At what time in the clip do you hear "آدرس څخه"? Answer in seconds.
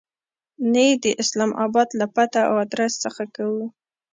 2.65-3.23